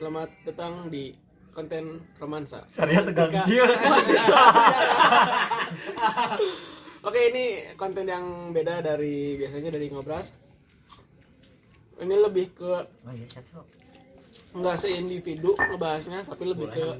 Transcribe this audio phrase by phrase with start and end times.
[0.00, 1.12] Selamat datang di
[1.52, 2.64] konten romansa.
[2.72, 3.68] Saya tegang Ketika dia.
[3.84, 4.40] mahasiswa.
[7.04, 7.44] Oke, ini
[7.76, 10.32] konten yang beda dari biasanya dari ngobras.
[12.00, 13.28] Ini lebih ke Oh iya,
[14.56, 16.96] nggak seindividu ngebahasnya, tapi lebih ke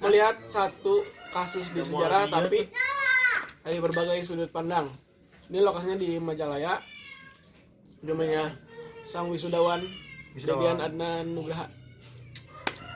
[0.00, 2.72] melihat satu kasus di sejarah tapi
[3.60, 4.88] dari berbagai sudut pandang.
[5.52, 6.80] Ini lokasinya di Majalaya.
[8.00, 8.48] Namanya
[9.04, 9.84] Sang Wisudawan,
[10.32, 10.80] Wisudawan.
[10.80, 11.83] Adnan Nugraha.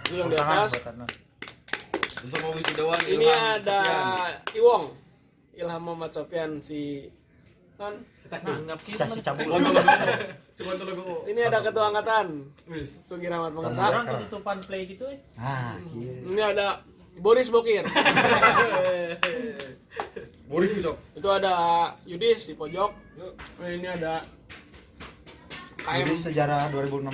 [0.08, 0.72] Ini yang di atas.
[2.18, 3.80] Sama wisudawan Ini Ilham ada.
[4.56, 4.84] Iwong,
[5.54, 7.06] Ilham Muhammad Sofyan si
[7.78, 7.94] kan.
[8.82, 8.98] Si.
[11.30, 13.00] Ini ada ketua angkatan Wis.
[13.06, 14.02] Sugi Rahmat Orang Mengersa.
[14.04, 15.16] ketutupan play gitu eh.
[15.38, 15.78] Ah.
[15.94, 16.82] Ini ada
[17.16, 17.86] Boris Bokir.
[20.50, 20.96] Boris Ucok.
[21.14, 21.52] Itu ada
[22.08, 22.90] Yudis di pojok.
[23.62, 24.24] Ini ada.
[25.88, 27.08] Jadi sejarah 2016.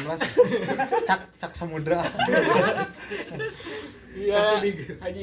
[1.09, 2.03] Cak cak samudra.
[4.15, 4.59] Iya.
[4.99, 5.23] Haji,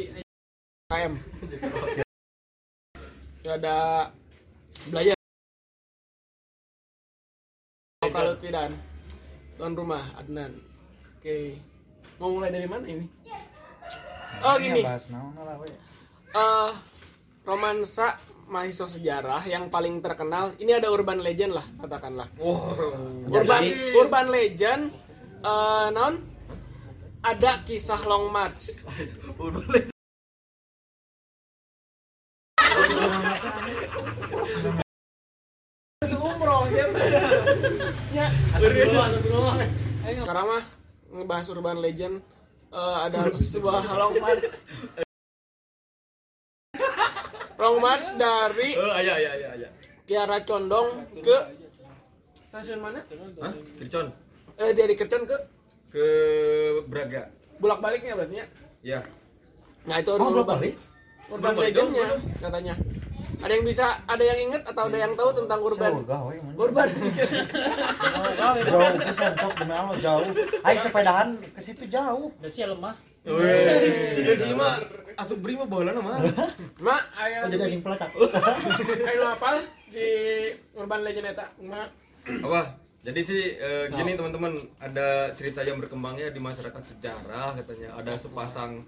[0.87, 1.13] KM.
[3.41, 4.07] Itu ada
[4.87, 5.15] belajar.
[8.01, 8.71] Lokal Lutfi dan
[9.59, 10.55] tuan rumah Adnan.
[11.19, 11.59] Oke.
[12.17, 13.05] Mau mulai dari mana ini?
[14.41, 14.81] Oh Ini gini.
[16.31, 16.71] eh
[17.43, 18.15] romansa
[18.51, 22.27] mahasiswa sejarah yang paling terkenal ini ada urban legend lah katakanlah.
[22.35, 22.75] Wah.
[23.31, 23.63] urban
[23.95, 24.91] urban legend
[25.41, 26.19] eh non
[27.23, 28.75] ada kisah long march.
[36.03, 36.97] Seumroh siapa?
[38.11, 38.27] Ya,
[40.19, 40.63] sekarang mah
[41.07, 42.15] ngebahas urban legend
[42.75, 44.59] eh, ada sebuah long march
[47.71, 49.67] long march dari Eh, aya aya aya aya.
[50.03, 51.37] Kiara Condong ke
[52.51, 52.99] stasiun mana?
[53.39, 53.53] Hah?
[53.79, 54.11] Kircon
[54.59, 55.37] Eh dari Kercon ke
[55.87, 56.05] ke
[56.85, 57.31] Braga.
[57.57, 58.45] bolak baliknya berarti ya.
[58.81, 58.99] Ya.
[59.85, 60.75] Nah itu Oh, urban, balik.
[61.29, 62.73] urban balik legendnya dong, katanya.
[63.41, 65.91] Ada yang bisa, ada yang inget atau ada yang tahu tentang urban?
[66.05, 66.33] Gawe.
[66.57, 66.87] Urban.
[68.65, 70.29] Jauh ke sentok Allah jauh.
[70.61, 72.33] Ayo sepedahan ke situ jauh.
[72.41, 72.95] Udah sih lemah.
[74.41, 74.75] Sih mah
[75.21, 76.17] asup beri mah baheula mah.
[76.77, 78.09] Ma, ayah Oh, jadi anjing pelacak.
[79.09, 80.07] Ayo apa di
[80.73, 81.45] urban legend eta?
[81.59, 81.85] Ma,
[82.23, 82.61] Apa?
[83.01, 88.85] Jadi sih eh, gini teman-teman, ada cerita yang berkembangnya di masyarakat sejarah katanya ada sepasang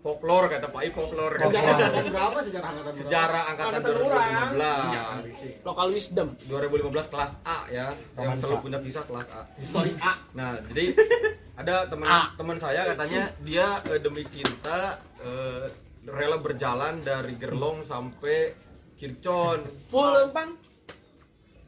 [0.00, 1.84] folklore kata Pak I folklore Sejarah katanya.
[1.86, 3.02] angkatan berapa sejarah angkatan berapa?
[3.04, 5.30] Sejarah angkatan Angkatan orang.
[5.30, 5.62] 2015.
[5.62, 6.28] Lokal wisdom.
[6.42, 8.42] 2015 kelas A ya, yang Romansa.
[8.42, 9.40] selalu punya kisah kelas A.
[9.54, 10.12] Histori A.
[10.32, 10.84] Nah, jadi
[11.60, 15.66] ada teman teman saya katanya dia eh, demi cinta eh,
[16.04, 18.52] rela berjalan dari Gerlong sampai
[18.94, 19.62] Kircon.
[19.88, 20.50] Full lempang.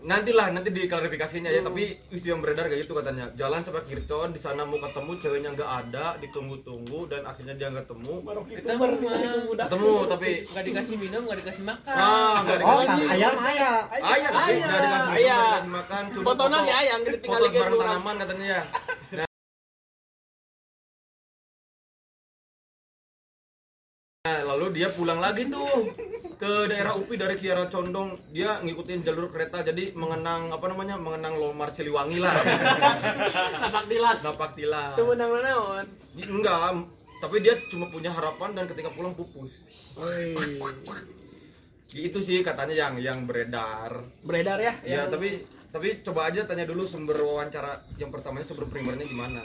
[0.05, 3.25] Nantilah nanti diklarifikasinya ya, tapi isu yang beredar kayak gitu katanya.
[3.35, 7.89] Jalan sampai Kircon, di sana mau ketemu ceweknya nggak ada, ditunggu-tunggu dan akhirnya dia nggak
[7.89, 8.15] ketemu.
[8.53, 9.65] Ketemu mah.
[9.65, 11.95] Ketemu tapi Nggak dikasih minum, nggak dikasih makan.
[11.97, 12.85] ah nggak Oh, dikasih.
[12.85, 13.35] kang ayam.
[13.41, 14.61] Ayah tapi Ayah.
[14.61, 16.03] nggak dikasih minum, nggak dikasih makan.
[16.21, 18.63] Foto- di ayam, kita foto bareng tanaman katanya ya.
[24.75, 25.95] Dia pulang lagi tuh
[26.35, 28.19] ke daerah UPI dari Kiara Condong.
[28.29, 30.99] Dia ngikutin jalur kereta jadi mengenang apa namanya?
[30.99, 32.35] Mengenang Lomar Siliwangi lah.
[33.63, 34.19] Tapak dilas.
[34.21, 34.99] Napak tilas.
[34.99, 35.87] Itu menang naon?
[36.15, 39.55] Enggak, tapi dia cuma punya harapan dan ketika pulang pupus.
[39.95, 40.35] Woi.
[41.95, 44.03] Itu sih katanya yang yang beredar.
[44.21, 44.75] Beredar ya?
[44.83, 49.39] Ya, yang- tapi tapi coba aja tanya dulu sumber wawancara yang pertamanya sumber primernya gimana.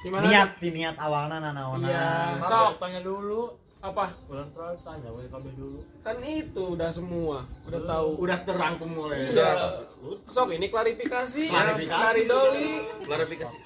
[0.00, 0.24] gimana?
[0.24, 1.88] Niat di niat awalnya nanaona.
[1.88, 2.08] Iya.
[2.44, 2.78] Sok.
[2.78, 3.65] tanya dulu.
[3.84, 4.08] Apa?
[4.26, 5.80] Bulan terakhir tanya WKB dulu.
[6.00, 8.08] Kan itu udah semua, udah tahu.
[8.24, 9.30] Udah terangkum mulai.
[9.30, 9.84] Iya.
[10.32, 11.52] Sok ini klarifikasi.
[11.52, 12.02] Klarifikasi.
[12.02, 12.70] Dari Doli.
[13.04, 13.56] Klarifikasi.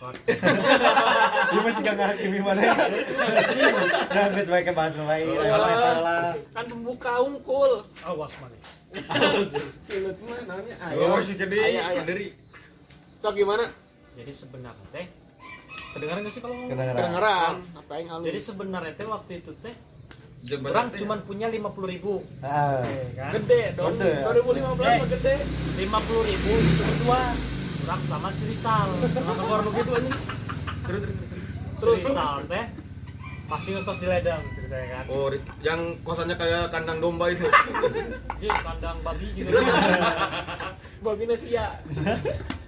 [1.55, 2.63] Dia masih gak ngakimi mana.
[4.11, 5.23] Nah, geus bae ke bahas mulai.
[5.23, 5.55] Iya.
[6.53, 7.87] Kan pembuka unggul.
[8.03, 8.57] Awas mana.
[9.87, 11.23] Silut mah namanya Oh, ayah.
[11.23, 12.27] si gede, dari
[13.23, 13.71] Sok gimana?
[14.19, 15.07] Jadi sebenarnya teh
[15.95, 16.71] kedengaran gak sih kalau ngomong?
[16.75, 16.99] Kedengeran.
[16.99, 17.55] Kedengeran.
[17.79, 18.27] Apa yang halus?
[18.27, 19.75] Jadi sebenarnya teh waktu itu teh
[20.43, 20.99] jembatan orang teh.
[20.99, 22.81] cuma punya 50 ribu Ah.
[23.13, 23.31] kan?
[23.37, 23.95] gede dong.
[23.95, 24.33] Gede ya?
[24.33, 24.97] 2015 Eh.
[24.97, 25.35] mah gede.
[25.77, 27.21] 50 ribu itu berdua
[27.83, 30.15] orang sama si Rizal sama keluar lu gitu anjing
[30.83, 31.17] terus terus
[31.77, 31.97] terus.
[31.99, 32.65] si Rizal teh
[33.45, 35.27] masih ngekos di Ledang ceritanya kan Oh,
[35.61, 37.51] yang kosannya kayak kandang domba itu.
[38.39, 39.51] jadi kandang babi gitu
[41.05, 41.67] Babi Nesia.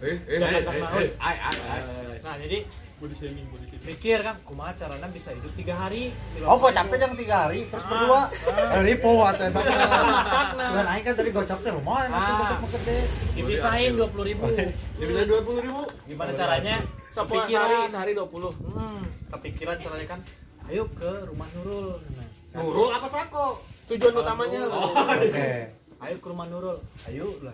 [0.03, 0.99] eh, eh, Siapa eh, eh, naon?
[0.99, 1.83] eh, ai, ai, ai.
[2.19, 2.67] nah jadi
[2.99, 3.72] Body shaming, body shaming.
[3.83, 7.03] Mikir kan kumaha caranya bisa hidup tiga hari Oh, gocap teh itu.
[7.03, 8.15] jam 3 hari terus Ah, berdua.
[8.15, 8.27] ah.
[8.73, 9.59] Eh, ripo atuh eta.
[9.59, 10.65] Matakna.
[10.65, 12.39] Sugan aing kan tadi gocap teh lumayan atuh Ah.
[12.39, 12.99] gocap gede.
[13.33, 14.45] dipisahin dua puluh ribu
[14.97, 15.83] bisa dua puluh ribu.
[16.05, 16.77] gimana caranya
[17.11, 19.01] kepikiran sehari, sehari 20 hmm,
[19.31, 20.21] kepikiran caranya kan
[20.65, 21.99] ayo ke rumah Nurul
[22.53, 23.61] Nurul apa Sako?
[23.91, 24.63] Tujuan utamanya.
[24.65, 25.51] Oke.
[25.99, 27.53] ayo ke rumah Nurul ayo lah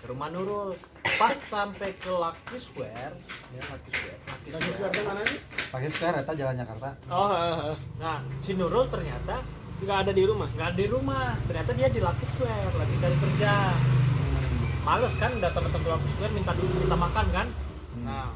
[0.00, 0.72] ke rumah Nurul
[1.14, 3.14] pas sampai ke Lucky Square
[3.50, 5.40] ya Lucky Square Lucky Square sekarang mana sih?
[5.68, 6.88] Pakai square eta jalan Jakarta.
[7.06, 7.76] Oh, heeh, heeh.
[7.96, 9.44] nah si Nurul ternyata
[9.78, 10.48] nggak ada di rumah.
[10.50, 13.52] nggak di rumah ternyata dia di Lucky Square lagi cari kerja
[14.80, 17.46] males kan datang datang ke Lucky Square minta dulu minta makan kan
[18.00, 18.28] nah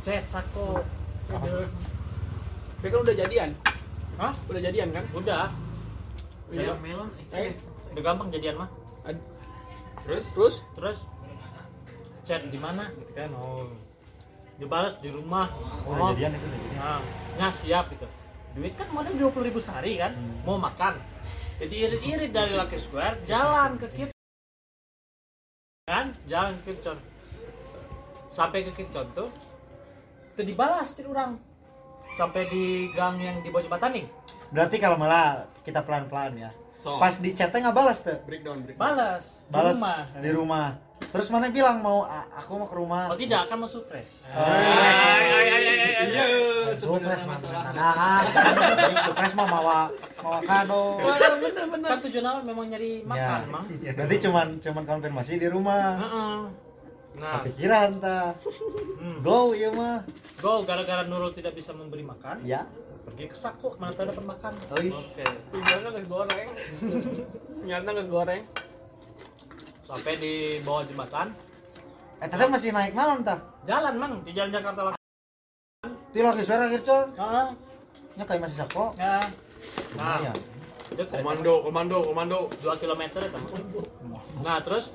[0.00, 0.82] chat Sako
[1.28, 3.50] Tapi kan udah jadian.
[4.16, 4.32] Hah?
[4.46, 5.04] Udah jadian kan?
[5.12, 5.50] udah
[6.48, 6.72] Iya.
[6.80, 7.10] melon.
[7.28, 7.52] Eh,
[7.92, 8.68] udah gampang jadian mah
[9.04, 9.20] ad-
[10.04, 10.24] Terus?
[10.34, 10.54] terus?
[10.74, 10.98] Terus?
[12.26, 12.90] Chat di mana?
[12.94, 13.70] Gitu kan oh.
[14.58, 15.46] Dibalas di rumah.
[15.86, 16.76] Oh, udah jadian itu udah jadian.
[16.82, 17.00] nah,
[17.38, 18.06] nah siap gitu.
[18.58, 20.98] Duit kan modal dua puluh ribu sehari kan mau makan.
[21.58, 24.22] Jadi irit-irit dari Lucky Square jalan ke Kircon.
[25.86, 26.06] Kan?
[26.26, 26.98] Jalan ke Kircon.
[28.30, 29.30] Sampai ke Kircon tuh
[30.38, 31.34] itu dibalas cek orang.
[32.14, 34.06] Sampai di gang yang di bawah jembatan nih
[34.48, 36.50] Berarti kalau malah kita pelan-pelan ya.
[36.88, 36.96] So.
[36.96, 38.16] Pas di chatnya nggak balas tuh.
[38.24, 38.80] breakdown breakdown.
[38.80, 40.66] balas di Balas rumah di rumah.
[40.98, 43.06] Terus mana bilang mau "A- aku mau ke rumah.
[43.06, 44.24] oh tidak kan mau surprise
[46.00, 46.24] Iya,
[46.74, 47.36] Surprise mah
[47.70, 48.20] nah,
[49.04, 49.78] Surprise mah mawa
[50.18, 50.98] mawa kado.
[51.38, 53.44] bener bener kan tujuan awal memang nyari makan Ya.
[53.46, 55.84] mang Berarti cuman cuman konfirmasi di rumah.
[55.98, 56.36] Heeh.
[57.18, 58.32] nah Kepikiran ta.
[58.96, 59.20] hmm.
[59.20, 60.02] Go iya mah.
[60.38, 62.64] go gara-gara Nurul tidak bisa memberi makan Ya.
[63.08, 64.92] Pergi ke Sako mana dapat makan Oh, iya.
[64.92, 65.24] oke.
[65.50, 66.48] Tujuannya nggak goreng
[67.58, 68.42] ternyata nggak goreng
[69.82, 71.32] sampai di bawah jembatan.
[72.18, 73.40] Eh tadi masih naik naon ta?
[73.64, 74.14] jalan mang.
[74.20, 75.00] Di jalan Jakarta Lak-
[76.08, 77.06] Di lagi suara Kircon.
[77.16, 77.48] ah
[78.14, 78.92] Nya kayak masih sako.
[78.94, 79.16] ya.
[79.94, 80.20] Nah.
[81.06, 82.38] Komando, komando, komando.
[82.58, 83.60] dua kilometer ya teman
[84.38, 84.90] nah terus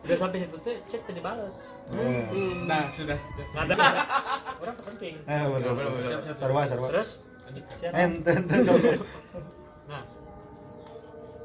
[0.00, 2.24] udah sampai situ tuh cek tadi balas Eh.
[2.64, 3.44] Nah, sudah sudah.
[3.50, 3.74] nggak ada
[4.58, 5.70] orang penting Eh, bener.
[5.70, 6.20] Bener, bener.
[6.34, 6.88] Sarwa, sarwa.
[6.88, 7.10] terus
[7.74, 8.56] siapa Ente, ente.
[9.84, 10.02] nah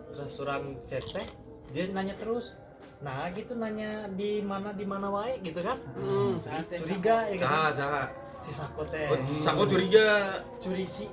[0.07, 1.27] terus surang cek teh
[1.69, 2.55] dia nanya terus
[3.01, 6.39] nah gitu nanya di mana di mana wae gitu kan hmm.
[6.71, 8.03] curiga ya kan Saha, saha.
[8.39, 10.39] si Sako teh Oh, Sako curiga.
[10.57, 11.09] curi sih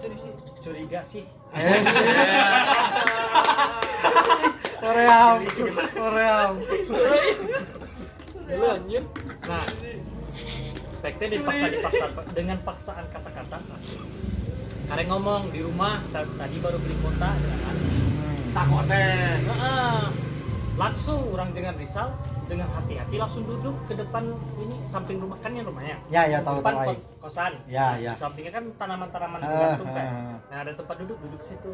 [0.00, 0.32] curi sih
[0.62, 1.82] curiga sih Eh.
[4.86, 5.36] Koream,
[5.92, 6.52] Koream.
[8.48, 9.02] Lu anjir.
[9.44, 9.64] Nah
[10.96, 12.04] Pekte dipaksa dipaksa.
[12.32, 13.98] Dengan paksaan kata-kata asik
[14.86, 17.76] karena ngomong di rumah ta- tadi baru beli kota kan?
[18.48, 20.06] Sako teh Nah,
[20.76, 22.14] langsung orang dengan Rizal
[22.46, 25.34] dengan hati-hati langsung duduk ke depan ini samping rumah.
[25.40, 26.86] Kan yang rumahnya Ya, ya tahu depan tahu.
[26.92, 27.52] ko- kosan.
[27.66, 28.14] Ya, ya.
[28.14, 31.70] di sampingnya kan tanaman-tanaman Ah, bergantung kan ah, nah ada tempat duduk duduk situ.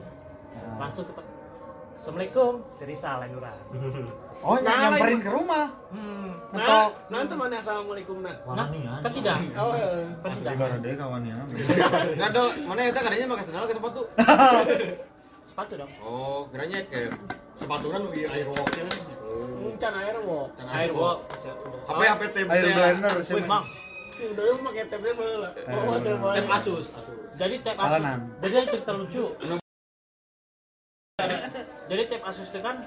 [0.55, 0.77] Ah.
[0.81, 1.13] langsung ke
[1.97, 3.59] Assalamualaikum si Rizal yang orang
[4.43, 5.71] Oh, Nah, nyamperin ke rumah.
[5.95, 6.29] hmm.
[6.53, 8.67] nah nah teman assalamualaikum nah nah
[9.01, 9.39] kan tidak?
[9.57, 10.05] Oh eh.
[10.21, 10.83] kan tidak.
[10.83, 11.35] deh kawannya.
[12.19, 14.03] Enggak ada, mana eta kadanya pakai sandal ke sepatu.
[15.55, 15.93] sepatu dong.
[16.05, 17.15] Oh, kiranya kayak
[17.57, 18.85] sepatunya nu ieu air walk-nya.
[19.23, 20.17] Hmm, can air
[20.75, 21.19] air walk
[21.89, 22.47] HP HP tab.
[22.53, 23.45] Air blender Wih, sih.
[23.49, 23.65] mang
[24.13, 25.49] si udah yang pakai ada bola
[26.37, 27.17] Tab Asus, Asus.
[27.41, 28.05] jadi tap asus.
[28.45, 29.25] Jadi cerita lucu
[31.93, 32.81] jadi tap asus itu kan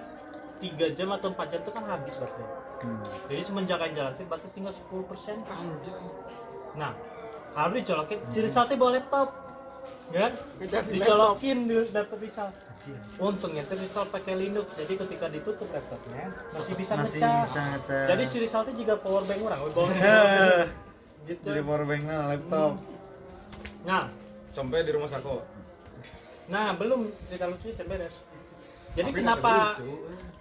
[0.58, 3.00] 3 jam atau 4 jam itu kan habis baterai Hmm.
[3.26, 5.96] jadi semenjak jalan tuh baterai tinggal 10 persen Anjay.
[6.76, 6.92] nah
[7.54, 9.32] harus dicolokin si Rizal tuh bawa laptop
[10.10, 10.34] ya kan?
[10.60, 12.50] Ngecas di dicolokin di laptop Rizal.
[13.18, 17.48] Untungnya tuh Rizal pakai Linux jadi ketika ditutup laptopnya masih bisa Masih ngecas.
[17.48, 18.06] bisa ngecas.
[18.12, 19.88] jadi si Rizal tuh juga power bank orang bawa
[21.30, 21.46] gitu.
[21.48, 22.72] Jadi power bank laptop.
[23.82, 24.04] nah.
[24.52, 25.42] Sampai di rumah Sako.
[26.46, 28.14] nah belum cerita lucu beres
[28.96, 29.92] jadi Tapi kenapa lucu.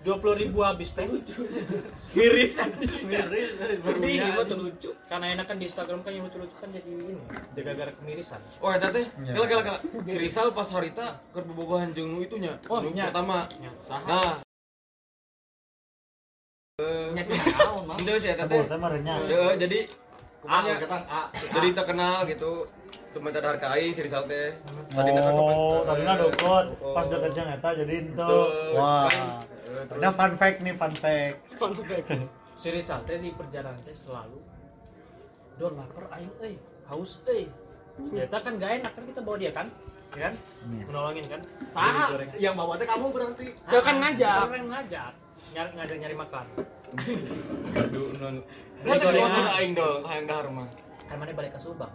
[0.05, 1.09] dua puluh ribu habis teh
[2.17, 2.55] miris
[3.03, 3.51] miris
[3.83, 7.19] sedih tuh lucu karena enak kan di Instagram kan yang lucu-lucu kan jadi ini
[7.57, 9.03] gara-gara kemirisan Oh, eta teh.
[9.19, 9.33] Iya.
[9.35, 9.79] Kela kela kela.
[10.07, 12.55] Si Rizal pas harita keur bobogohan jeung nu itunya.
[12.69, 13.11] Oh, Nu nya.
[13.11, 13.49] pertama.
[13.59, 13.71] Nya.
[13.91, 14.37] Nah,
[17.97, 19.17] itu sih teh mah renyah.
[19.25, 19.79] Heeh, jadi
[20.43, 20.73] kumanya
[21.55, 22.67] jadi terkenal gitu.
[23.15, 24.59] Teman ada hargai si Rizal teh.
[24.93, 26.67] Oh, tadi na dokot.
[26.91, 28.27] Pas deket jeung eta jadi ento.
[28.27, 28.75] Betul.
[28.75, 29.07] Wah.
[29.07, 29.23] Kan,
[29.65, 31.37] eh, terus- Ada fun fact nih, fun fact.
[31.61, 32.09] fun fact
[32.55, 34.39] si Rizal teh di perjalanan teh selalu
[35.55, 36.55] don lapar aing euy
[36.87, 37.51] haus euy
[37.95, 39.67] ternyata kan gak enak kan kita bawa dia kan
[40.13, 40.83] ya kan Iya.
[40.87, 45.11] menolongin kan Saha yang bawa teh kamu berarti ya kan ngajak orang ngajak
[45.51, 46.47] nyari ngajak nyari makan
[47.75, 48.37] Aduh, non.
[48.81, 49.19] Kan gorengan.
[49.19, 50.69] suasana aing dong, hayang dahar mah.
[51.05, 51.91] kan mana balik ke Subang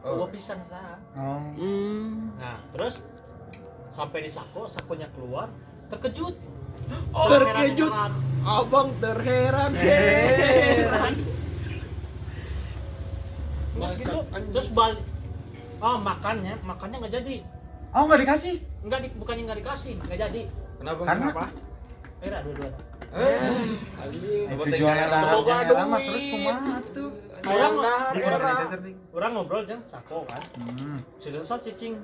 [0.00, 0.24] Oh.
[0.24, 0.96] Gua pisan sah.
[1.16, 1.40] Oh.
[1.60, 2.32] Hmm.
[2.40, 3.04] Nah, terus
[3.92, 5.52] sampai di sako, sakonya keluar,
[5.92, 6.34] terkejut.
[7.12, 7.92] Oh, terkejut.
[8.40, 11.14] Abang terheran heran.
[13.76, 14.18] Terus gitu,
[14.52, 15.00] terus balik.
[15.80, 17.36] Oh, makannya, makannya nggak jadi.
[17.90, 18.54] Oh nggak dikasih?
[18.86, 20.42] Enggak di, bukannya nggak dikasih, nggak jadi.
[20.78, 21.02] Kenapa?
[21.04, 21.46] Karena Apa?
[22.20, 22.70] Era dua-dua.
[23.10, 24.46] Eh, Anjing.
[24.54, 26.06] Harga era mah duit.
[26.06, 27.10] terus kumaha tuh?
[27.42, 27.72] Orang.
[29.10, 30.42] Orang ngobrol jang sako kan.
[30.56, 30.98] Hmm.
[31.16, 31.94] Si Rizal cicing.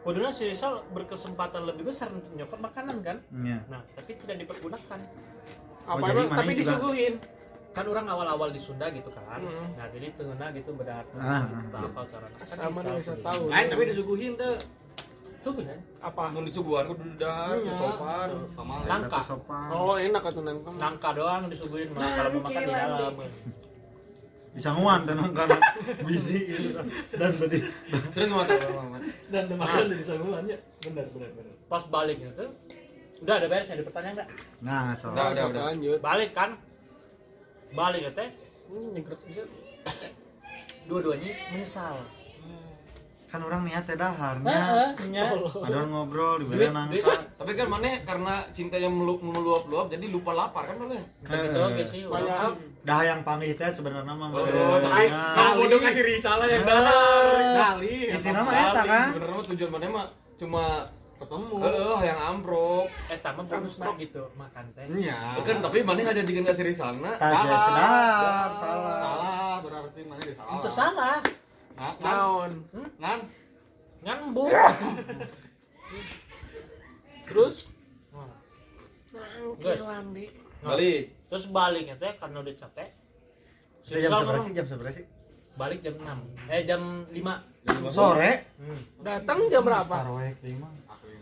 [0.00, 3.16] Kuduna si Rizal berkesempatan lebih besar untuk nyokot makanan kan.
[3.30, 3.58] Iya.
[3.66, 5.00] Nah, tapi tidak dipergunakan.
[5.84, 6.28] Apa Oh, jadi emang?
[6.28, 7.14] mana Tapi juga- disuguhin.
[7.74, 9.40] Kan orang awal-awal di Sunda gitu kan.
[9.40, 9.74] Hmm.
[9.74, 11.08] Nah, jadi tengena gitu bedat.
[11.14, 11.42] Ah.
[11.74, 12.28] apa cara.
[12.42, 13.48] Sama nih bisa tahu.
[13.48, 14.54] Lain tapi disuguhin tuh.
[15.42, 15.80] Tuh kan.
[16.00, 16.22] Apa?
[16.30, 17.74] Mun disuguhan kudu dah, Iya.
[17.74, 18.28] sopan.
[18.86, 19.20] Nangka.
[19.72, 20.70] Oh enak atuh nangka.
[20.74, 23.12] Nangka doang disuguhin malah kalau mau makan di dalam.
[24.54, 25.58] Bisa nguan dan karena
[26.06, 26.78] bisi gitu.
[27.18, 27.58] Dan tadi
[28.14, 29.02] Terus mata Muhammad.
[29.28, 30.56] Dan makan dari sanggulannya.
[30.86, 31.54] Benar, benar, benar.
[31.66, 32.46] Pas balik itu
[33.22, 34.28] udah ada beres ada pertanyaan enggak?
[34.60, 35.64] nah Udah, soal udah, Sok, udah.
[35.74, 35.98] lanjut.
[35.98, 36.50] Balik kan?
[37.74, 38.28] Balik ya teh.
[38.70, 39.42] Ini nyengkrut bisa.
[40.86, 41.96] Dua-duanya menyesal.
[43.34, 44.46] Kan orang niat teh daharnya.
[44.94, 45.18] Heeh,
[45.58, 47.02] Ada orang ngobrol di Duit, bawah duit.
[47.02, 47.14] nangka.
[47.34, 51.02] Tapi kan mana karena cintanya melu- meluap-luap jadi lupa lapar kan mana?
[51.18, 52.06] Gitu oke sih.
[52.06, 52.54] Banyak.
[52.86, 54.30] Dah yang panggil teh sebenarnya mah.
[54.30, 55.34] Oh, sebenarnya.
[55.34, 57.42] Kamu bodoh kasih risalah yang datar.
[57.74, 57.96] Kali.
[58.14, 59.06] Itu nama eta kan.
[59.10, 60.64] Sebenarnya mah tujuan mana mah cuma
[61.14, 61.56] ketemu.
[61.58, 62.86] Heeh, yang amprok.
[63.10, 64.86] Eh, tamu bonus nah gitu makan teh.
[64.94, 65.42] Iya.
[65.42, 67.14] Kan tapi mana nggak jadikan kasih risalah.
[67.18, 68.94] Ya sedar, salah.
[69.02, 70.54] Salah berarti mana dia salah.
[70.54, 71.18] Itu salah.
[71.76, 72.52] Naon.
[72.98, 73.20] Nan.
[74.04, 74.48] Nyambung.
[77.28, 77.56] Terus
[79.62, 79.82] Guys.
[79.86, 80.26] Landi.
[80.64, 81.02] Balik.
[81.30, 82.90] Terus baliknya teh karena udah capek.
[83.84, 84.52] Itu jam seberapa ngomong, sih?
[84.56, 85.06] Jam seberapa sih?
[85.54, 86.50] balik jam 6.
[86.50, 87.94] Eh jam 5.
[87.94, 88.32] Sore.
[88.58, 88.80] Hmm.
[89.06, 89.96] Datang jam berapa?
[90.42, 90.68] Lima.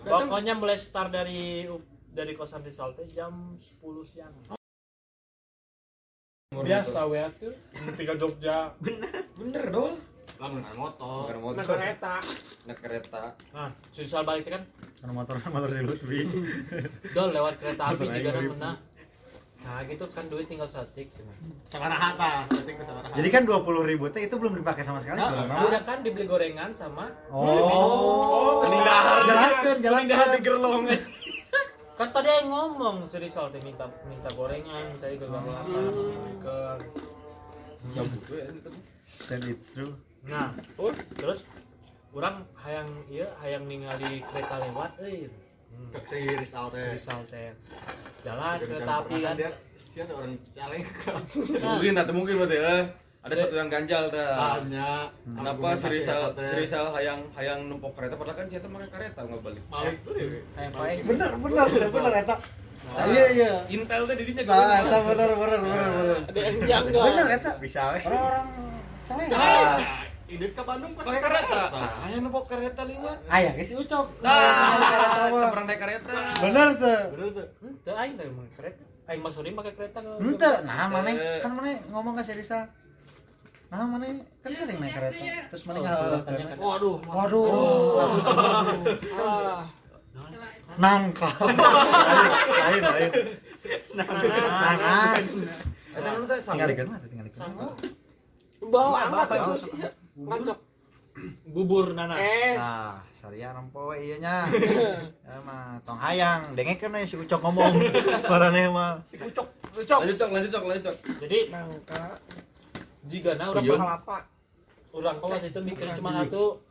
[0.03, 1.69] Pokoknya mulai start dari
[2.13, 4.33] dari kosan Rizal teh jam 10 siang.
[6.53, 7.53] Biasa we atuh.
[7.85, 8.73] Nepi ka Jogja.
[9.37, 10.01] Bener dong.
[10.45, 11.31] Dengan motor.
[11.31, 11.77] Bukan naik motor.
[11.77, 12.15] kereta.
[12.65, 13.23] Naik kereta.
[13.53, 14.63] Nah, Rizal balik teh kan
[14.99, 16.21] Karena motor motor di Lutfi.
[17.11, 18.77] dol lewat kereta api Betul, juga aing menah.
[19.63, 21.35] Nah, gitu kan duit tinggal satik cuman.
[21.69, 23.15] Sabaraha hatta, searching ke Sabaraha.
[23.15, 25.55] Jadi kan dua puluh ribu teh itu belum dipakai sama sekali sebenarnya.
[25.55, 29.23] Nah, udah kan dibeli gorengan sama Oh, Dahar.
[29.23, 30.39] jelaskan, Dahar di jelaskan.
[30.43, 30.83] gerlong.
[31.99, 35.87] kan tadi yang ngomong si Rizal teh minta minta gorengan tadi ke gorengan
[36.43, 36.57] ke
[37.93, 38.47] Gak butuh ya.
[39.31, 39.95] And it's true.
[40.23, 40.49] Nah
[41.19, 41.43] terus
[42.13, 45.91] orang hayang iya hayang ningali kereta lewat euy hmm.
[46.07, 46.39] Si teh.
[46.93, 47.51] Rizal teh
[48.23, 49.51] jalan kereta api kan dia
[49.93, 50.85] siapa orang caleng
[51.77, 52.77] Mungkin atau mungkin berarti ya.
[53.23, 54.35] Ada satu yang ganjal dah.
[54.35, 55.07] banyak.
[55.39, 59.41] Kenapa si Rizal, si Rizal hayang hayang numpuk kereta padahal kan siapa pakai kereta nggak
[59.47, 59.63] balik.
[59.71, 59.97] Malik
[60.75, 62.37] pae Bener, bener, bener eta.
[62.93, 63.53] Ah, Iya, iya.
[63.71, 66.19] Intel teh didinya Nah, gak eta bener, bener, bener, bener.
[66.35, 67.05] Ada yang janggal.
[67.07, 67.51] Bener eta.
[67.63, 68.01] Bisa we.
[68.03, 68.47] Orang-orang
[69.07, 69.31] caleng.
[70.33, 71.61] Ah, Ide ke Bandung pas pakai kereta.
[71.77, 73.19] Nah, hayang numpuk kereta liwat.
[73.29, 74.07] Ayah guys, ucok.
[74.25, 74.33] Nah,
[75.29, 76.13] kita pernah naik kereta.
[76.41, 77.01] Bener tuh.
[77.13, 77.47] Bener tuh.
[77.61, 81.13] Henteu aing teh mah kereta aing Mas Surim pakai kereta ke Ente, nah mana
[81.45, 82.65] kan mana ngomong ke si Risa.
[83.69, 84.09] Nah mana
[84.41, 85.21] kan sering naik kereta.
[85.53, 86.57] Terus mana nggak tanya kan.
[86.57, 86.97] Waduh.
[87.05, 87.45] Waduh,
[90.81, 91.29] nangka.
[91.45, 93.11] Lain, lain.
[94.01, 95.25] Nanas.
[95.93, 97.05] Eta nu teh Tinggal di mana?
[97.05, 97.69] Tinggal di Sangu.
[98.65, 100.01] Bawa amat sih.
[100.15, 100.59] Ngancok.
[101.45, 102.57] bubur nanas Es.
[102.57, 104.49] Nah, saria rempo we ieu nya.
[105.29, 107.77] Ya mah tong hayang, dengekeun si Ucok ngomong.
[108.33, 108.97] Parane mah.
[109.13, 109.45] Ucok.
[109.77, 109.99] Ucok.
[110.01, 110.97] Lanjut cok, lanjut cok, lanjut cok.
[111.21, 112.03] jadi Nangka.
[113.03, 113.77] jika na Iya.
[113.77, 114.17] apa
[114.95, 116.63] orang kok waktu itu mikir cuma satu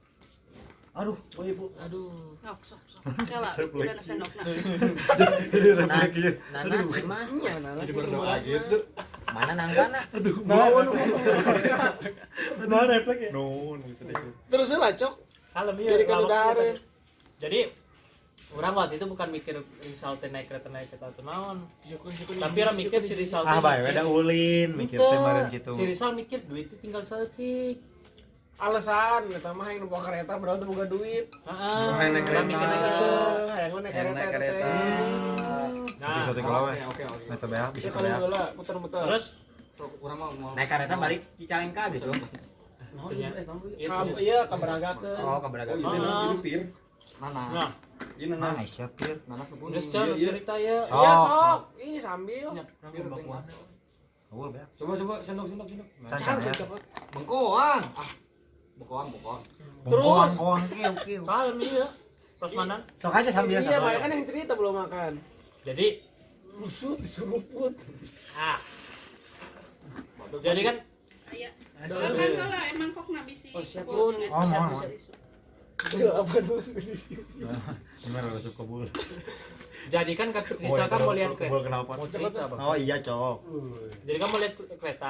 [0.91, 2.11] Aduh, oh ibu aduh
[2.43, 3.03] Sok, sok, sok.
[3.23, 3.95] Kela, Refleks.
[3.95, 4.43] udah sendok nah.
[5.55, 6.33] jadi refleks ieu.
[6.51, 6.87] nanas
[7.31, 7.71] Iya, nah.
[7.79, 8.77] Jadi berdoa gitu.
[9.31, 9.99] mana nanggana
[12.67, 14.03] nah refleks ya Nun gitu.
[14.51, 15.13] Terus lah cok.
[15.51, 16.27] kalem ya Jadi kan gitu.
[16.27, 16.63] ada.
[17.39, 17.59] jadi
[18.51, 21.57] orang waktu itu bukan mikir Rizal teh naik kereta naik kereta atau naon
[22.37, 25.71] tapi orang mikir si Rizal Ah, bae we da ulin mikir teh Ente, kitu.
[25.71, 27.79] si Rizal mikir duit itu tinggal setik
[28.61, 31.25] Alasan kita mah yang numpak kereta berarti buka duit.
[31.33, 31.87] Heeh.
[31.97, 32.45] Hayang naik kereta.
[32.45, 32.81] mikir naik
[33.41, 34.13] naik kereta.
[34.13, 34.69] naik kereta.
[35.97, 36.61] Nah, Bisa tinggal.
[36.61, 37.25] Oke, oke, oke.
[37.25, 39.01] Meta beak bisa Ya lah muter-muter.
[39.01, 39.25] terus
[40.53, 42.13] naik kereta balik Cicalengka gitu
[42.91, 43.41] ternyata
[43.81, 45.17] Kam- iya kabaragakeun.
[45.17, 46.21] oh Ini Ah.
[46.27, 46.61] ini pir.
[47.17, 47.49] Nanas.
[47.49, 47.69] nah
[48.13, 48.61] Ini Nah, nah.
[48.61, 49.15] Aisyah pir.
[49.25, 49.81] Nanas kuning.
[49.81, 50.27] secara iya.
[50.29, 51.01] cerita ya Oh.
[51.01, 51.59] Ya sok.
[51.79, 52.47] Ini sambil.
[52.93, 53.41] Pir bakuan.
[54.29, 54.67] Oh, beak.
[54.77, 55.87] Coba coba sendok sendok sendok.
[56.13, 56.53] Kan ya.
[57.09, 57.83] Bengkoang.
[57.97, 58.09] Ah,
[58.81, 59.41] Bokong, bokong.
[59.81, 61.21] Bongkoang, koang, kiu, kiu.
[61.25, 61.87] kalem iya
[62.37, 65.17] prasmanan Sok aja sambil iya banyak kan yang cerita belum makan
[65.65, 65.87] jadi
[68.37, 68.59] ah
[70.41, 70.75] jadi kan
[71.31, 71.47] Aya.
[71.87, 73.55] Soalnya soalnya emang kok nggak bisa.
[73.55, 74.19] Oh, siap, Bun.
[74.19, 74.43] Oh,
[75.95, 77.23] apa dulu di sini?
[78.03, 78.83] Gimana resep kebul?
[79.89, 80.43] jadi kan kan
[81.01, 81.91] mau lihat kereta kenapa?
[81.97, 83.37] mau cerita bang Oh iya, cok.
[84.05, 85.09] jadi kan mau lihat kereta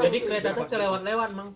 [0.00, 1.52] Jadi kereta tuh terlewat-lewat mang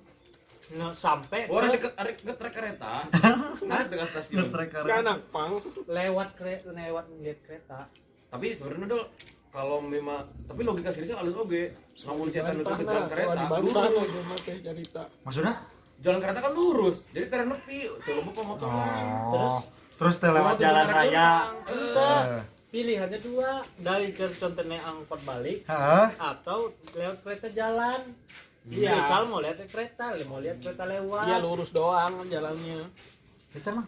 [0.73, 2.93] nah, sampai Orang ke- deket arek ngetrek kereta.
[3.69, 4.39] Nggak dengan stasiun.
[4.49, 5.53] Ngetrek Si anak pang.
[5.85, 7.79] lewat kereta lewat lihat kereta
[8.33, 9.03] Tapi sebenarnya dol
[9.55, 11.71] kalau memang tapi logika seriusnya halus oge.
[12.11, 14.11] Namun si Etan nutup Bantah, jalan kereta, lurus.
[15.23, 15.55] Maksudnya?
[16.03, 16.97] Jalan kereta kan lurus.
[17.15, 18.67] Jadi teren nepi, tuh lembut motor.
[18.67, 19.63] Oh.
[19.95, 21.55] Terus teh lewat jalan raya.
[21.71, 22.51] Enggak.
[22.75, 25.63] pilihannya dua dari ke contohnya angkot balik
[26.19, 28.03] atau lewat kereta jalan
[28.65, 28.97] Iya.
[28.97, 32.81] misal mau lihat kereta mau lihat kereta lewat Iya lurus doang jalannya.
[33.53, 33.87] Itu mah.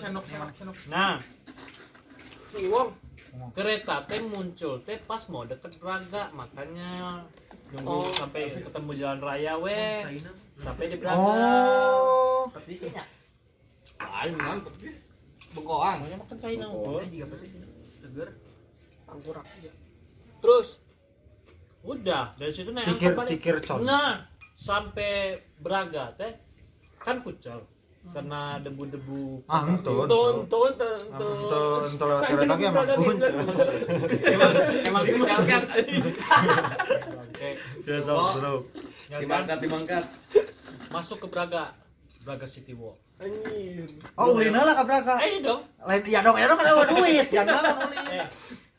[0.00, 0.76] Senok, senok, senok.
[0.88, 1.20] nah
[2.48, 2.90] Si Wong.
[3.52, 7.24] kereta teh muncul teh pas mau deket Braga makanya
[7.72, 8.08] nunggu Oh.
[8.12, 10.04] sampai ketemu jalan raya we
[10.58, 12.44] sampai di Braga Oh.
[12.52, 13.04] Petisinya.
[14.02, 14.96] Lain kan, petis.
[15.54, 15.96] Bengkoang.
[16.04, 17.00] Makanya makan kain unggul.
[17.96, 18.28] Seger.
[19.06, 19.46] Tangkurak.
[20.42, 20.81] Terus
[21.82, 23.30] Udah, dari situ naik Tikir angkot balik.
[23.32, 23.82] tikir con.
[23.82, 24.22] Nah,
[24.54, 26.30] sampai Braga teh
[26.96, 27.66] kan kucel
[28.04, 30.06] karena debu-debu Ah, entun.
[30.06, 31.80] ton ton ton Entun, ton.
[31.88, 33.32] entun lewat kereta ge emang kuncel.
[34.82, 35.62] Emang ini pelket.
[37.16, 37.48] Oke.
[37.82, 38.54] Ya sok seru.
[39.06, 39.22] Ya kan?
[39.22, 40.04] Dimangkat, dimangkat.
[40.88, 41.74] Masuk ke Braga.
[42.22, 42.98] Braga City Walk.
[43.18, 43.86] Anjir.
[44.14, 45.14] Oh, ulin lah ka Braga.
[45.18, 45.62] Eh dong.
[45.80, 47.26] Lain ya dong, ya dong ada duit.
[47.28, 48.26] Jangan ulin.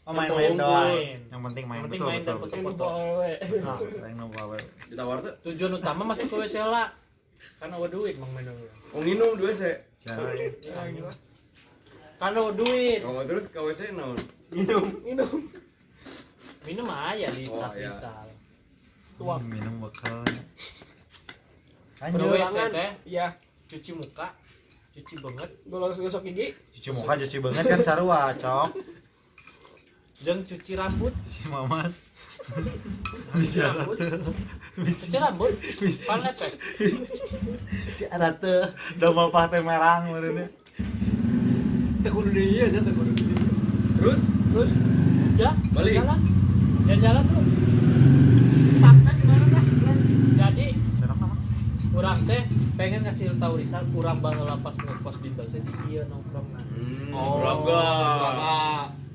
[0.04, 0.92] Oh, main-main doang.
[0.92, 1.20] Main.
[1.26, 2.38] Yang penting main Yang penting betul main dan betul.
[2.38, 2.52] betul.
[2.54, 2.84] Yang foto-foto.
[2.84, 3.32] dibawa we.
[3.56, 4.56] Nah, Yang nu bawa.
[4.92, 5.34] Ditawar tuh.
[5.46, 6.88] tujuan utama masuk ke WC lah.
[7.56, 8.68] Karena ada duit mang main dulu.
[8.92, 9.52] Oh nginum dua?
[9.56, 10.16] Ya,
[10.86, 11.14] gila.
[12.14, 13.00] Karena ada duit.
[13.02, 14.18] Oh terus ke WC naon?
[14.52, 14.86] Minum.
[16.64, 17.88] Minum aja di Oh, tas iya.
[17.88, 18.28] Rizal.
[19.16, 19.40] Tuak.
[19.40, 19.76] Hmm, Minum.
[19.90, 20.12] Ke
[22.02, 22.20] Lanjut.
[22.20, 22.70] WC Perulangan.
[22.70, 23.28] teh Iya.
[23.66, 24.28] cuci muka,
[24.92, 26.48] cuci banget, Gosok-gosok gigi.
[26.76, 28.68] Cuci muka cuci banget kan sarua, cok.
[30.24, 31.14] Dan cuci rambut.
[31.28, 31.94] Si Mamas.
[33.36, 33.98] Cuci rambut.
[34.80, 35.54] Cuci rambut.
[36.08, 36.52] Pan lepek.
[37.92, 40.48] Si ada teh domba pah teh merang meureunnya.
[42.02, 43.36] Teh kudu dia nya teh kudu dia.
[44.00, 44.20] Terus
[44.54, 44.72] Terus
[45.34, 45.98] Ya, Balik.
[45.98, 46.20] jalan.
[46.86, 47.44] Dan jalan tuh.
[48.80, 49.66] Fakta gimana kak?
[50.38, 50.68] Jadi
[51.90, 52.42] kurang teh
[52.74, 55.60] pengen ngasih tahu Rizal kurang banget lapas ngekos di teh di
[55.90, 56.64] iya nongkrong nah.
[57.14, 57.82] Oh, Braga.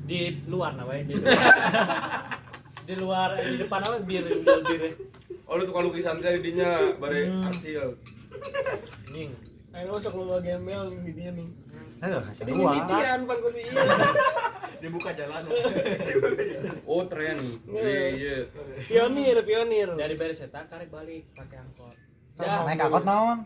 [0.09, 1.37] Di luar nah we, di luar.
[2.89, 4.25] di luar eh, di depan apa bir
[4.65, 4.93] bir
[5.45, 7.45] Oh, lu tukang lukisan teh dinya bare Hmm.
[7.45, 7.97] artil.
[9.11, 9.33] ning
[9.71, 11.49] ayo masuk lu gembel nih dia nih.
[11.99, 12.73] Ayo kasih Ini dua.
[12.75, 13.83] titian pan ku si iya.
[14.81, 15.43] Dibuka jalan.
[16.85, 17.41] Oh, tren.
[17.67, 18.37] Iya, iya.
[18.85, 19.89] Pionir, pionir.
[19.93, 21.97] dari beres eta karek balik pakai angkot
[22.37, 22.63] Dah.
[22.63, 23.39] Naik angkot naon?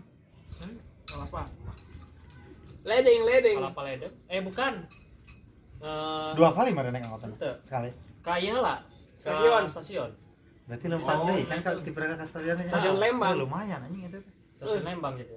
[1.08, 1.42] apa
[2.82, 3.56] Ledeng, ledeng.
[3.58, 4.72] kalau apa ledek eh bukan
[5.82, 7.26] Eh, Dua kali mana naik angkot?
[7.26, 7.50] Ente.
[7.66, 7.90] Sekali.
[8.22, 8.78] kaya lah
[9.18, 9.66] Stasiun.
[9.66, 10.10] stasiun
[10.62, 11.26] Berarti lempar Oh.
[11.26, 12.70] deh kan kalau di ke stadionnya.
[12.70, 13.34] Stasiun Lembang.
[13.34, 14.20] Oh, lumayan anjing itu.
[14.56, 15.36] stasiun Lembang gitu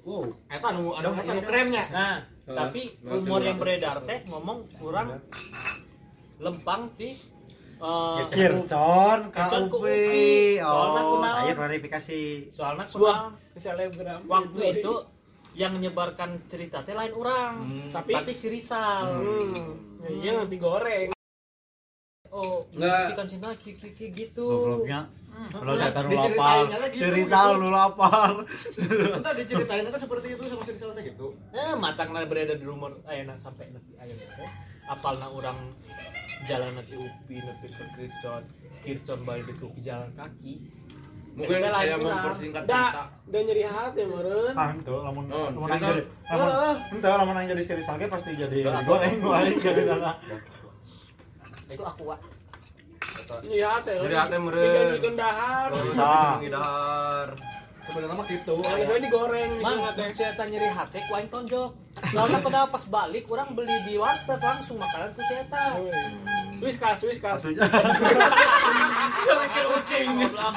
[0.00, 0.28] Wow.
[0.46, 1.84] Eta nu ada nu kremnya.
[1.88, 2.56] nah Heeh.
[2.56, 5.20] tapi rumor yang beredar teh ngomong kurang
[6.38, 7.12] lempang di
[7.80, 9.84] eh, Kircon, KUP.
[10.60, 12.20] Oh, ayo klarifikasi.
[12.50, 14.20] soalnya Sebuah selebgram.
[14.26, 14.92] waktu itu
[15.52, 17.54] yang menyebarkan cerita teh lain orang
[17.90, 19.66] Tapi tapi si Rizal hmm,
[20.00, 21.10] ya iya nanti goreng.
[22.30, 23.18] oh Nggak.
[23.18, 25.10] ikan Cina kiki kiki gitu Gobloknya.
[25.40, 27.16] Kalau saya taruh lapar, aja si gitu.
[27.16, 28.44] Rizal lu lapar.
[29.16, 31.26] Entar diceritain itu seperti itu sama si Rizal gitu.
[31.50, 34.50] eh matangna beredar di rumor ayeuna sampai nepi ayeuna teh
[34.86, 35.58] apalna orang
[36.44, 38.42] jalan nanti upi nepi ke Kircon
[38.80, 40.54] Kircon balik ke upi jalan kaki
[41.30, 43.02] Mungkin kayak lagi, mempersingkat cerita.
[43.30, 44.54] udah nyeri hati meureun.
[44.58, 48.30] Ah, itu lamun Oh, lamun jadi lamun ente lamun aing jadi si Rizal ge pasti
[48.34, 50.12] jadi goreng goreng jadi dana.
[51.70, 52.18] itu aku Wak.
[53.46, 53.92] Nyeri hati.
[53.94, 54.66] Nyeri hati meureun.
[54.66, 55.68] Dijanjikeun dahar.
[55.70, 56.12] Bisa.
[56.42, 57.28] Ngidahar.
[57.80, 58.54] Sebenarnya mah gitu.
[59.00, 60.12] Digoreng Mang, nyeri hati.
[60.12, 61.70] saya tanya nyeri hati, ku aing tonjok.
[62.12, 65.44] Soalnya kada pas balik, orang beli di warteg langsung makanan ku saya
[66.60, 67.40] Whiskas, whiskas.
[67.40, 67.64] Atunya.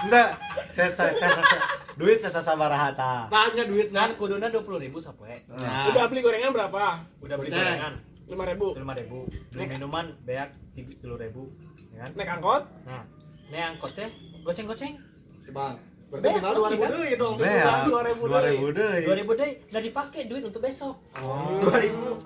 [0.04, 0.30] Enggak,
[0.68, 3.32] saya saya saya saya- duit saya sabaraha ta.
[3.32, 5.32] Tanya duit Kan kuduna dua puluh ribu sapoe.
[5.48, 5.88] Nah.
[5.88, 7.00] Udah beli gorengan berapa?
[7.24, 8.72] Udah beli gorengan Lima ribu.
[8.76, 11.52] lima ribu, beli minuman beak tiga ribu,
[11.92, 12.12] ya kan?
[12.16, 12.64] Naik angkot?
[12.88, 13.04] Nah,
[13.52, 14.10] ini angkot teh
[14.44, 14.96] goceng goceng.
[15.44, 15.76] Coba.
[16.14, 17.36] Berarti dua ribu duit dong.
[17.42, 18.66] Dua ribu dua ribu.
[18.70, 20.94] Dua ribu dari pakai duit untuk besok.
[21.18, 21.58] Oh.
[21.58, 22.22] Dua ribu.